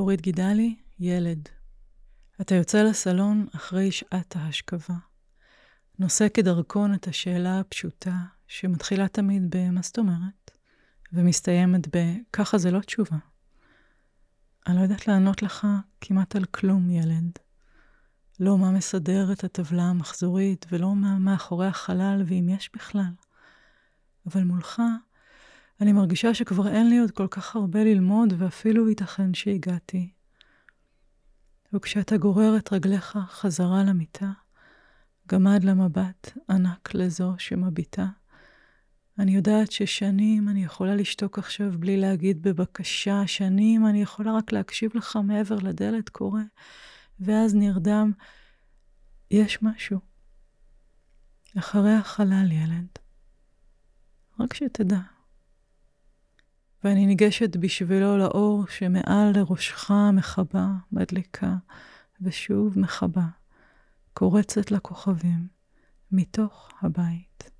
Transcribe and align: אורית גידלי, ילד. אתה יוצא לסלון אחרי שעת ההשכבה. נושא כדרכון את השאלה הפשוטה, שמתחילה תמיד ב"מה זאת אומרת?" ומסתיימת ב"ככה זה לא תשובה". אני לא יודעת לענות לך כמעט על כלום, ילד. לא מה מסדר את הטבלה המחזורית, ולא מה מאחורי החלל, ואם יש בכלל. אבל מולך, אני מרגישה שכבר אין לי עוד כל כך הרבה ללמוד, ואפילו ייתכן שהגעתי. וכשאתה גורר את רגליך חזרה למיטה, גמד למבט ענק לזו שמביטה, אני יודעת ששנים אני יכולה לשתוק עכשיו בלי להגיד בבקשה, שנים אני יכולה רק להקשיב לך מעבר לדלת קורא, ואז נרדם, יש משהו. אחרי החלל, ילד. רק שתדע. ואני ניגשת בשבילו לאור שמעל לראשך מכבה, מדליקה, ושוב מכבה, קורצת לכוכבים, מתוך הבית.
אורית 0.00 0.20
גידלי, 0.20 0.76
ילד. 0.98 1.48
אתה 2.40 2.54
יוצא 2.54 2.82
לסלון 2.82 3.46
אחרי 3.56 3.92
שעת 3.92 4.36
ההשכבה. 4.36 4.94
נושא 5.98 6.26
כדרכון 6.34 6.94
את 6.94 7.08
השאלה 7.08 7.60
הפשוטה, 7.60 8.16
שמתחילה 8.46 9.08
תמיד 9.08 9.56
ב"מה 9.56 9.82
זאת 9.82 9.98
אומרת?" 9.98 10.50
ומסתיימת 11.12 11.96
ב"ככה 11.96 12.58
זה 12.58 12.70
לא 12.70 12.80
תשובה". 12.80 13.16
אני 14.66 14.76
לא 14.76 14.80
יודעת 14.80 15.08
לענות 15.08 15.42
לך 15.42 15.66
כמעט 16.00 16.36
על 16.36 16.44
כלום, 16.44 16.90
ילד. 16.90 17.38
לא 18.40 18.58
מה 18.58 18.70
מסדר 18.70 19.32
את 19.32 19.44
הטבלה 19.44 19.82
המחזורית, 19.82 20.66
ולא 20.72 20.94
מה 20.94 21.18
מאחורי 21.18 21.66
החלל, 21.66 22.22
ואם 22.26 22.48
יש 22.48 22.70
בכלל. 22.74 23.12
אבל 24.26 24.44
מולך, 24.44 24.82
אני 25.80 25.92
מרגישה 25.92 26.34
שכבר 26.34 26.68
אין 26.68 26.88
לי 26.90 26.98
עוד 26.98 27.10
כל 27.10 27.26
כך 27.30 27.56
הרבה 27.56 27.84
ללמוד, 27.84 28.34
ואפילו 28.38 28.88
ייתכן 28.88 29.34
שהגעתי. 29.34 30.10
וכשאתה 31.72 32.16
גורר 32.16 32.56
את 32.56 32.72
רגליך 32.72 33.18
חזרה 33.28 33.84
למיטה, 33.84 34.32
גמד 35.28 35.64
למבט 35.64 36.38
ענק 36.50 36.94
לזו 36.94 37.34
שמביטה, 37.38 38.06
אני 39.20 39.34
יודעת 39.34 39.72
ששנים 39.72 40.48
אני 40.48 40.64
יכולה 40.64 40.94
לשתוק 40.94 41.38
עכשיו 41.38 41.72
בלי 41.78 41.96
להגיד 41.96 42.42
בבקשה, 42.42 43.26
שנים 43.26 43.86
אני 43.86 44.02
יכולה 44.02 44.32
רק 44.36 44.52
להקשיב 44.52 44.90
לך 44.94 45.18
מעבר 45.24 45.56
לדלת 45.56 46.08
קורא, 46.08 46.40
ואז 47.20 47.54
נרדם, 47.54 48.12
יש 49.30 49.62
משהו. 49.62 49.98
אחרי 51.58 51.94
החלל, 51.94 52.52
ילד. 52.52 52.88
רק 54.40 54.54
שתדע. 54.54 55.00
ואני 56.84 57.06
ניגשת 57.06 57.56
בשבילו 57.56 58.18
לאור 58.18 58.66
שמעל 58.66 59.32
לראשך 59.34 59.90
מכבה, 60.12 60.66
מדליקה, 60.92 61.56
ושוב 62.20 62.78
מכבה, 62.78 63.26
קורצת 64.14 64.70
לכוכבים, 64.70 65.46
מתוך 66.12 66.70
הבית. 66.82 67.50